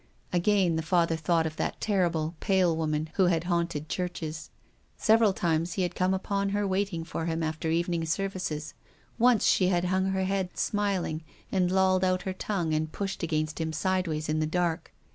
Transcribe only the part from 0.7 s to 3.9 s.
the Father thought of that terrible, pale woman who had haunted